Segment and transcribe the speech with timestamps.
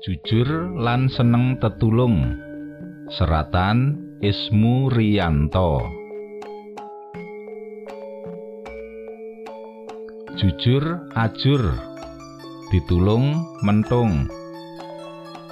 [0.00, 0.48] jujur
[0.80, 2.32] lan seneng tetulung.
[3.12, 5.84] Seratan Ismu Rianto.
[10.40, 11.76] Jujur ajur.
[12.72, 14.24] Ditulung mentung.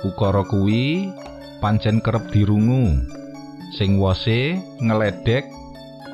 [0.01, 1.13] Ukara kuwi
[1.61, 3.05] pancen kerep dirungu.
[3.77, 5.45] Sing wose ngeledek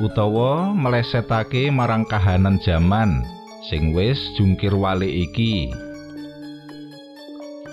[0.02, 3.22] utawa melesetake marang kahanan jaman.
[3.70, 5.83] Sing wis jungkir walik iki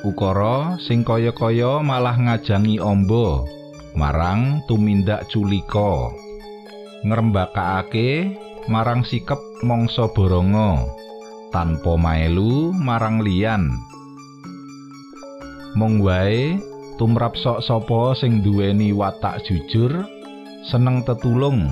[0.01, 3.45] ukara sing kaya-kaya malah ngajangi ombo
[3.93, 6.09] marang tumindak culika.
[7.05, 8.33] Ngrembakake
[8.69, 10.85] marang sikep mangsa boronga
[11.53, 13.73] tanpa maelu marang liyan.
[15.77, 16.57] Mung wae
[16.97, 20.05] tumrap sok sapa sing duweni watak jujur
[20.69, 21.69] seneng tetulung.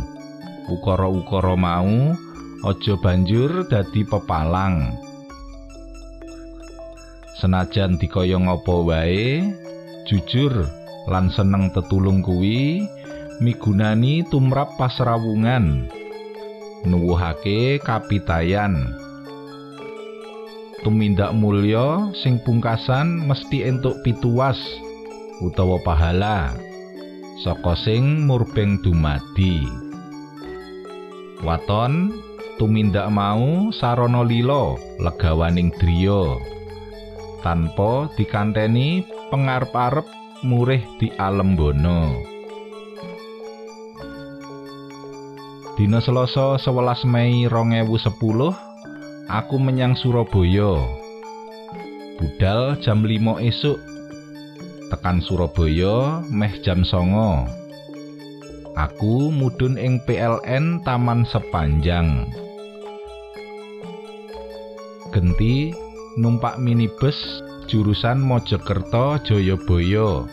[0.70, 2.14] Ukara-ukara mau
[2.62, 5.09] aja banjur dadi pepalang
[7.40, 9.48] senajan dikaya ngapa wae
[10.04, 10.52] jujur
[11.08, 12.84] lan seneng tetulung kuwi
[13.40, 15.88] migunani tumrap pasrawungan.
[16.84, 18.96] Nuwuhake kapitayan.
[20.80, 24.56] Tumindak mulya sing pungkasan mesti entuk pituas
[25.44, 26.56] utawa pahala
[27.44, 29.68] saka sing murbeng dumadi.
[31.44, 32.16] Waton
[32.60, 36.40] tumindak mau sarana lila legawaning driya
[37.42, 40.06] tanpa dikanteni pengarep-arep
[40.44, 42.16] murih di alembono.
[45.80, 48.52] Dina Selasa 11 Mei 2010,
[49.32, 50.76] aku menyang Surabaya.
[52.20, 53.80] Budal jam 5 esuk.
[54.92, 57.48] Tekan Surabaya meh jam songo.
[58.76, 62.28] Aku mudhun ing PLN Taman Sepanjang.
[65.16, 65.72] Genti
[66.18, 70.26] numpak minibus jurusan Mojokerto Jayabaya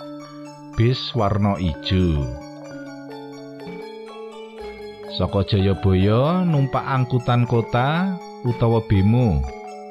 [0.78, 2.24] bis warna ijo.
[5.20, 8.16] Saka Jayabaya numpak angkutan kota
[8.48, 9.44] utawa bemo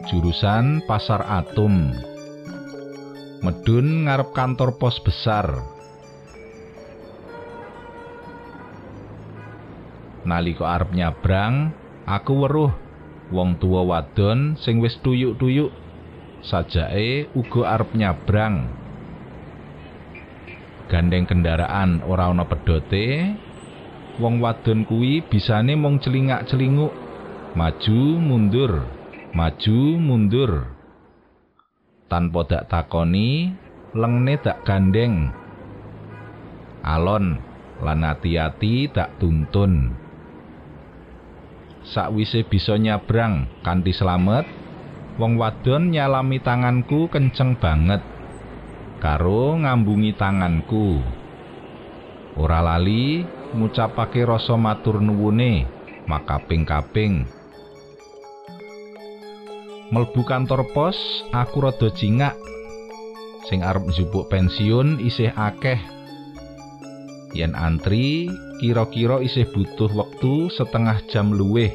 [0.10, 1.94] jurusan Pasar Atom.
[3.46, 5.62] Medun ngarep kantor pos besar.
[10.26, 11.70] Nalika arep nyabrang
[12.10, 12.74] aku weruh
[13.34, 15.74] wong tuwa wadon sing wis tuyuk-tuyuk
[16.46, 18.70] sajake uga arep nyabrang.
[20.86, 23.34] Gandeng kendaraan ora ana pedote,
[24.22, 26.94] wong wadon kuwi bisane mung celingak-celinguk,
[27.58, 28.86] maju mundur,
[29.34, 30.52] maju mundur.
[32.06, 33.50] Tanpa dak takoni,
[33.98, 35.34] lengne dak gandeng.
[36.86, 37.42] Alon
[37.82, 40.05] lan ati-ati dak tuntun.
[41.86, 44.50] Sakwise bisa nyabrang kanthi slamet,
[45.22, 48.02] wong wadon nyalami tanganku kenceng banget
[48.98, 51.06] karo ngambungi tanganku.
[52.36, 55.70] Ora lali ngucapake rasa matur nuwune
[56.10, 57.30] makaping-kaping.
[59.94, 60.98] Melbu kantor pos
[61.30, 62.34] aku rada cingak
[63.46, 65.78] sing arep njupuk pensiun isih akeh.
[67.38, 68.26] Yen antri
[68.60, 71.72] kira-kira isih butuh wektu setengah jam luwih.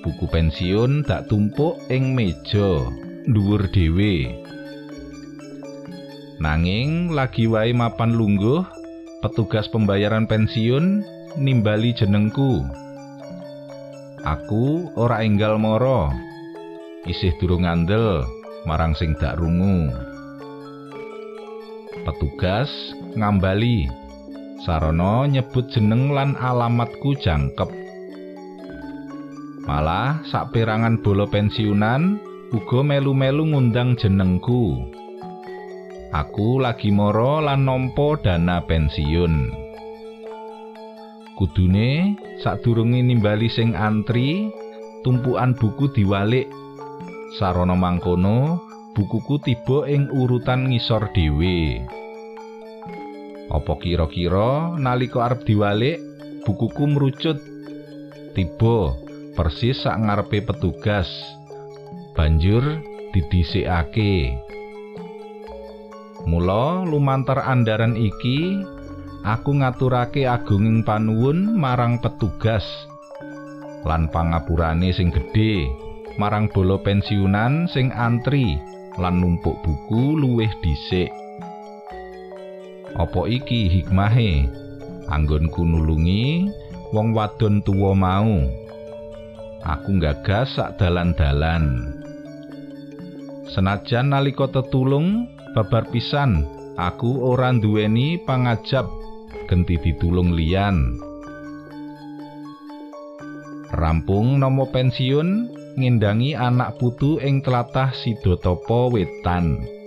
[0.00, 2.88] Buku pensiun tak tumpuk ing meja
[3.28, 4.32] dhuwur dhewe.
[6.40, 8.64] Nanging lagi wae mapan lungguh
[9.20, 11.04] petugas pembayaran pensiun
[11.36, 12.64] nimbali jenengku.
[14.24, 16.08] Aku ora enggal moro
[17.04, 18.24] isih durung ngandel
[18.64, 19.92] marang sing dak rungu.
[22.08, 22.72] Petugas
[23.20, 23.99] ngambali
[24.64, 27.70] sarana nyebut jeneng lan alamatku jangkep
[29.70, 32.18] Malah saperangan bola pensiunan
[32.50, 34.82] uga melu-melu ngundang jenengku.
[36.10, 39.52] Aku lagi moro lan nampa dana pensiun.
[41.38, 44.50] Kudune sadurunge nimbali sing antri,
[45.06, 46.50] tumpukan buku diwalik.
[47.38, 48.58] Sarana mangkono,
[48.98, 51.78] bukuku tiba ing urutan ngisor dhewe.
[53.50, 55.98] Apa kira-kira nalika arep diwalik,
[56.46, 57.38] bukuku merucut
[58.38, 58.94] tiba
[59.34, 61.10] persis sak ngarepe petugas.
[62.14, 62.62] Banjur
[63.10, 64.38] didhisikake.
[66.30, 68.62] Mula lumantar andaran iki,
[69.26, 72.62] aku ngaturake agunging panuwun marang petugas
[73.88, 75.64] lan pangapurane sing gedhe
[76.20, 78.60] marang bolo pensiunan sing antri
[79.00, 81.19] lan numpuk buku luwih dhisik.
[82.96, 84.48] Apa iki hikmahe?
[85.10, 86.50] Anggonku nulungi
[86.94, 88.60] wong wadon tuwa mau.
[89.64, 91.96] aku nggagas sak dalan-dalan.
[93.50, 96.46] Senajan nalika tetulung babar pisan,
[96.78, 98.86] aku ora nduweni pangajab
[99.50, 100.96] genti ditulung liyan.
[103.70, 109.79] Rampung nomo pensiun ngendangi anak putu ing tlatah Sidotopo Wetan.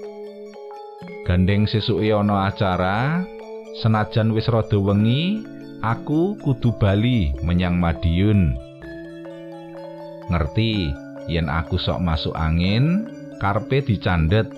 [1.23, 3.23] Gandeng sesuke ana acara,
[3.79, 5.39] senajan wis rada wengi,
[5.79, 8.59] aku kudu bali menyang Madiun.
[10.27, 10.91] Ngerti
[11.31, 13.07] yen aku sok masuk angin,
[13.39, 14.51] karpe dicandet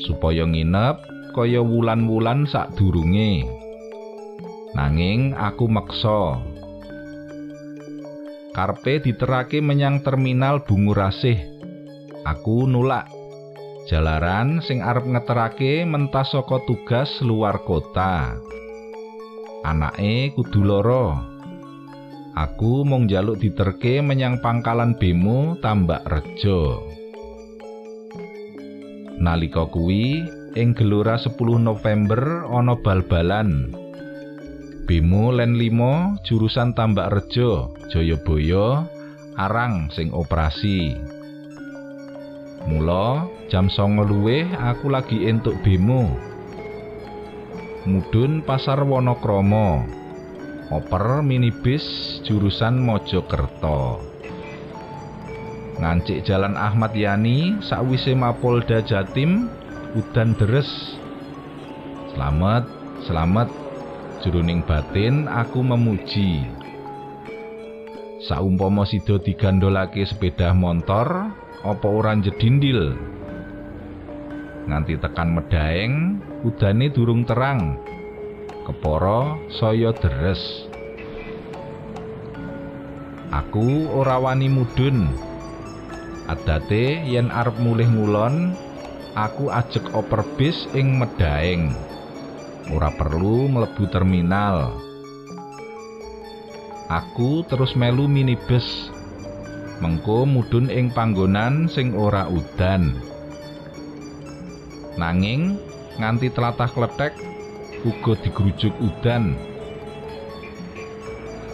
[0.00, 0.96] supaya nginep
[1.36, 3.44] kaya wulan-wulan sadurunge.
[4.72, 6.40] Nanging aku meksa.
[8.56, 11.36] Karpe diterake menyang terminal Bungurasih.
[12.24, 13.15] Aku nulak.
[13.86, 18.34] Jalaran sing arep ngeterake mentas saka tugas luar kota.
[19.62, 21.14] Anake kudu loro.
[22.34, 26.82] Aku mung njaluk diterke menyang pangkalan bemo Tambak Rejo.
[29.22, 33.70] Nalika kuwi ing gelora 10 November ana bal-balan.
[34.90, 38.82] Bemo Len 5 jurusan Tambak Rejo, Jayabaya,
[39.38, 41.15] arang sing operasi.
[42.66, 46.10] Mula jam songo luwih aku lagi entuk bemo.
[47.86, 49.86] Mudun Pasar Wonokromo.
[50.74, 51.86] Oper minibus
[52.26, 54.02] jurusan Mojokerto.
[55.78, 59.46] Ngancik Jalan Ahmad Yani sakwise Mapolda Jatim
[59.94, 60.66] udan deres.
[62.10, 62.66] Selamat,
[63.06, 63.46] selamat.
[64.26, 66.42] Jroning batin aku memuji.
[68.26, 71.30] Saumpama sida digandolake sepeda motor,
[71.66, 72.94] apa ora jedindil
[74.66, 77.78] nganti tekan medaeng udane durung terang.
[78.66, 80.66] Kepara saya deres.
[83.30, 85.06] Aku ora wani mudun.
[86.26, 88.58] Adate yen arep mulih ngulon
[89.14, 91.70] aku ajek oper bis ing medaeng.
[92.74, 94.74] Ora perlu mlebu terminal.
[96.90, 98.90] Aku terus melu minibus
[99.80, 102.96] mengko mudhun ing panggonan sing ora udan.
[104.96, 105.60] Nanging
[106.00, 107.12] nganti tlatah kletek
[107.84, 109.36] uga digrujuk udan.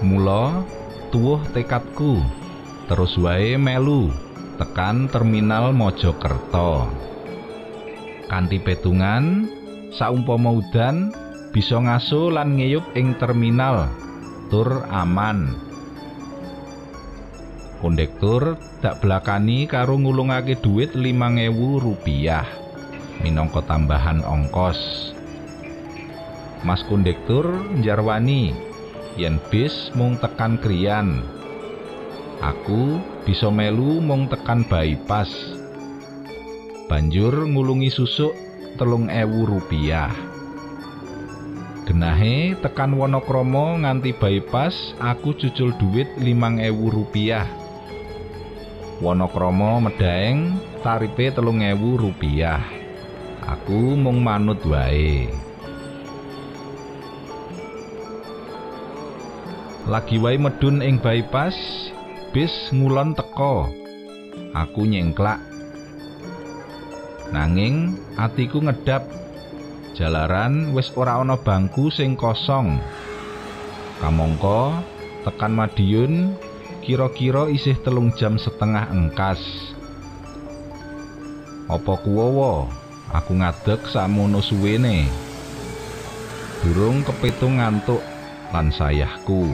[0.02, 0.62] Mula
[1.10, 2.22] tuwuh tekadku
[2.86, 4.10] terus wae melu
[4.58, 6.90] tekan terminal Mojokerto.
[8.30, 9.50] Kanthi petungan
[9.92, 11.10] saumpama udan
[11.52, 13.90] bisa ngaso lan ngeyup ing terminal
[14.48, 15.71] tur aman.
[17.82, 21.50] Kondektur dak belakani karo ngulungake dhuwit 5000
[21.82, 22.46] rupiah.
[23.18, 24.78] Minangka tambahan ongkos.
[26.62, 28.54] Mas kondektur njarwani
[29.18, 31.26] yen bis mung tekan krian.
[32.38, 35.30] Aku bisa melu mung tekan bypass.
[36.86, 38.30] Banjur ngulungi susuk
[38.78, 40.14] telung ewu rupiah.
[41.82, 46.62] Genahe tekan Wonokromo nganti bypass aku cucul dhuwit 5000
[46.94, 47.61] rupiah
[49.02, 52.62] Wonokromo Medaeng taripe telung ewu rupiah.
[53.42, 55.26] Aku mung manut wae.
[59.90, 61.58] Lagi wae medun ing bypass,
[62.30, 63.66] bis ngulon teko.
[64.54, 65.42] Aku nyengklak.
[67.34, 69.02] Nanging atiku ngedap.
[69.98, 72.78] Jalaran wis ora ana bangku sing kosong.
[73.98, 74.78] Kamangka
[75.26, 76.38] tekan Madiun
[76.82, 79.38] kira-kira isih telung jam setengah engkas.
[81.70, 82.66] Apa kuwowo?
[83.14, 85.06] Aku ngadeg samono suwene.
[86.66, 88.02] Durung kepitung ngantuk
[88.50, 89.46] lan sayahku.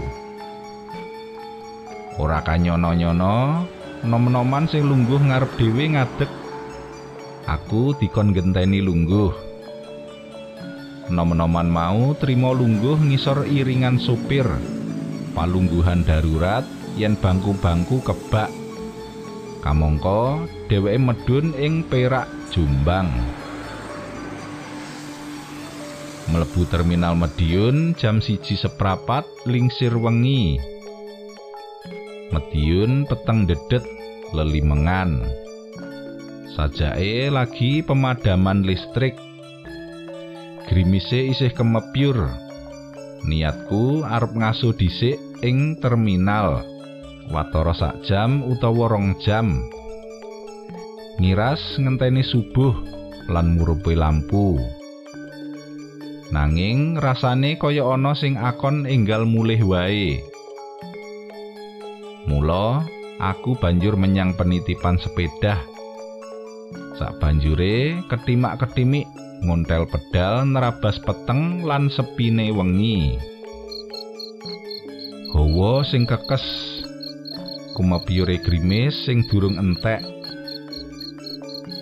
[2.17, 3.69] Ora kanyono-nyono,
[4.09, 6.31] nom-noman sing lungguh ngarep dhewe ngadeg.
[7.45, 9.33] Aku dikon genteni lungguh.
[11.13, 14.49] Nom-noman mau trimo lungguh ngisor iringan supir.
[15.33, 16.67] Palungguhan darurat
[16.99, 18.51] yen bangku-bangku kebak.
[19.63, 23.07] Kamangka dheweke medun ing Perak Jombang.
[26.29, 30.59] Mlebu terminal Mediun jam siji seprapat lingsir wengi.
[32.35, 33.87] Mediun peteng dedet
[34.35, 35.23] lelimengan.
[36.53, 39.15] Sajake lagi pemadaman listrik.
[40.67, 42.29] Grimise isih kemepyur.
[43.25, 46.78] Niatku arep ngaso dhisik ing terminal.
[47.29, 49.63] Watara sak jam utawa rong jam.
[51.19, 52.73] Ngiras ngenteni subuh
[53.29, 54.57] lan murupi lampu.
[56.29, 60.21] Nanging rasane kaya ana sing akon enggal mulih wae.
[62.29, 62.85] Mula
[63.17, 65.65] aku banjur menyang penitipan sepeda.
[67.01, 69.09] Sabanjure ketimak-ketimik
[69.41, 73.17] ngontel pedal nerabas peteng lan sepine wengi.
[75.33, 76.45] Hawa sing kekes
[77.79, 80.03] kumepyure grimis sing durung entek.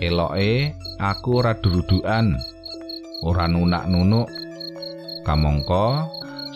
[0.05, 2.37] Eloke aku ora durudukan,
[3.25, 4.29] ora nunak-nunuk.
[5.25, 6.05] Kamangka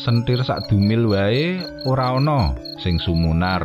[0.04, 1.56] sentir sak dumil wae
[1.88, 2.52] ora ana
[2.84, 3.64] sing sumunar.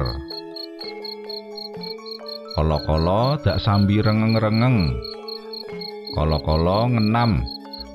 [2.55, 4.95] Kala-kala dak sambi rengeng-rengeng.
[6.15, 7.43] Kala-kala ngenam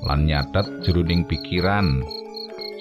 [0.05, 2.05] lan nyatet jroning pikiran.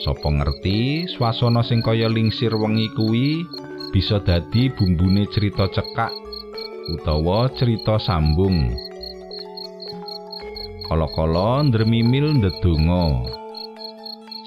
[0.05, 3.49] Sopo ngerti swasana sing kaya lingsir wengi kuwi
[3.91, 6.11] bisa dadi bumbune cerita cekak
[6.95, 8.71] utawa cerita sambung.
[10.91, 13.31] Kala-kala ndremimil ndedonga.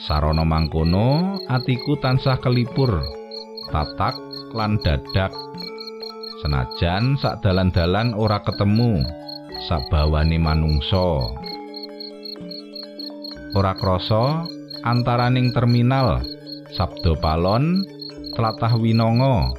[0.03, 2.99] Sarana mangkono atiku tansah kelipur,
[3.71, 4.19] tatak
[4.51, 5.31] lan dadak.
[6.43, 8.99] senajan sak dalan-dalan ora ketemu
[9.63, 11.31] sabawane manungsa
[13.55, 14.43] ora krasa
[14.83, 16.19] antaraning terminal
[16.75, 17.87] Sabdo Palon
[18.33, 19.53] tlatah Winongo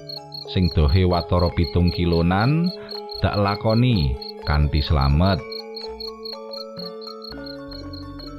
[0.51, 2.69] sing dohe watara pitung kilonan
[3.23, 4.13] dak lakoni
[4.45, 5.41] kanthi slamet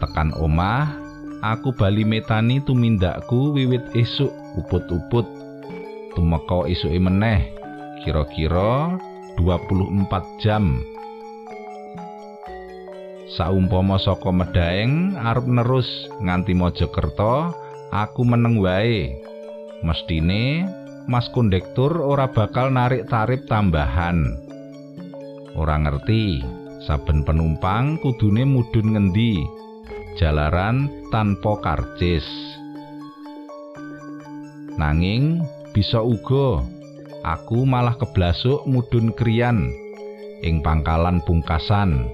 [0.03, 0.91] tekan omah
[1.41, 5.25] aku bali metani tumindakku wiwit esuk uput-uput
[6.15, 7.55] tumeka esuke meneh
[8.05, 8.95] kira-kira
[9.41, 10.79] 24 jam.
[13.35, 17.51] Saumpama saka Medaeng arep nerus nganti Mojokerto,
[17.91, 19.11] aku meneng wae.
[19.85, 20.65] Mestine
[21.05, 24.25] Mas kondektur ora bakal narik tarif tambahan.
[25.53, 26.41] Ora ngerti,
[26.81, 29.45] saben penumpang kudune mudhun ngendi.
[30.17, 32.25] Jalaran tanpa karcis.
[34.81, 35.45] Nanging
[35.77, 36.65] bisa uga
[37.21, 39.69] aku malah keblasuk mudhun kriyan
[40.41, 42.09] ing pangkalan pungkasan.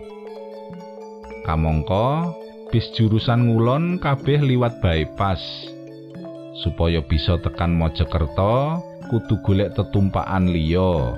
[1.48, 2.36] Kamangka
[2.76, 5.40] bis jurusan ngulon kabeh liwat bypass.
[6.62, 11.18] Supaya bisa tekan Mojokerto, kudu golek tetumpakan liya.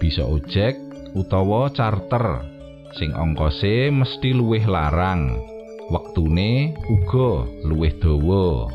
[0.00, 0.80] Bisa ojek
[1.12, 2.48] utawa charter
[2.96, 5.36] sing ongkose mesti luwih larang.
[5.92, 8.72] Wektune uga luwih dawa.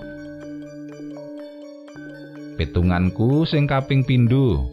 [2.61, 4.69] Petunganku sing kaping pindho.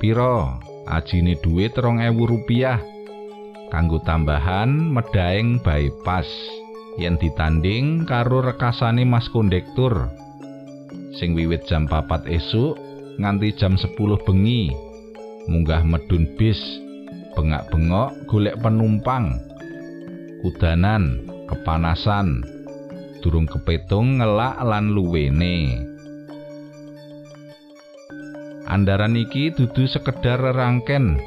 [0.00, 0.56] Pira
[0.88, 2.80] ajine dhuwit 2000 rupiah
[3.70, 6.26] kanggo tambahan medaeng bypass
[6.98, 10.10] yen ditanding karo rekasane Mas Kondektur
[11.16, 12.78] sing wiwit jam 4 esuk
[13.18, 13.94] nganti jam 10
[14.26, 14.70] bengi
[15.50, 16.60] munggah medun bis
[17.34, 19.38] bengak-bengok golek penumpang
[20.44, 22.44] kudanan kepanasan
[23.20, 25.90] durung kepetung ngelak lan luwene
[28.70, 31.18] Andaran iki dudu sekedar rangken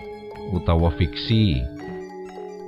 [0.56, 1.60] utawa fiksi.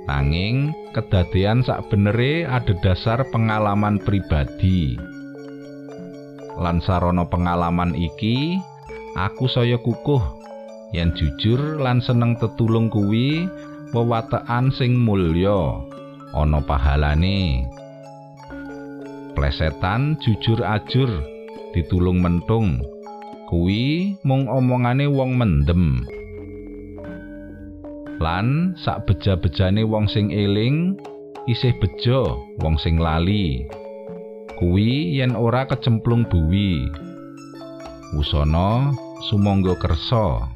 [0.04, 5.15] Nanging kedadean sak benere ada dasar pengalaman pribadi.
[6.56, 8.56] Lan sarana pengalaman iki,
[9.12, 10.20] aku saya kukuh.
[10.96, 13.44] Yen jujur lan seneng tetulung kuwi
[13.92, 15.84] wewatekan sing mulya.
[16.32, 17.68] Ana pahalane.
[19.36, 21.12] Plesetan jujur ajur
[21.76, 22.80] ditulung mentung.
[23.52, 26.08] Kuwi mung omongane wong mendem.
[28.16, 30.96] Lan sak beja-bejane wong sing eling
[31.44, 33.68] isih bejo wong sing lali
[34.56, 36.88] kuwi yen ora kecemplung buwi.
[38.16, 38.96] Usana
[39.28, 40.48] sumangga kersa.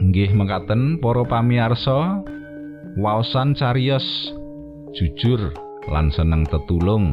[0.00, 2.24] Inggih mekaten para pamirsa
[2.96, 4.32] waosan cariyos
[4.96, 5.52] jujur
[5.92, 7.12] lan seneng tetulung.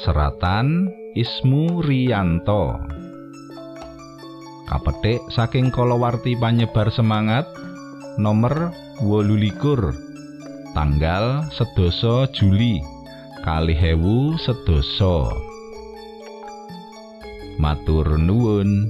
[0.00, 2.80] Seratan Ismu Rianto
[4.72, 7.44] kapetik saking kalawarti panyebar semangat
[8.16, 8.72] nomor
[9.04, 12.80] 28 tanggal sedoso Juli
[13.44, 15.28] kali hewu sedoso.
[17.60, 18.88] Matur nuwun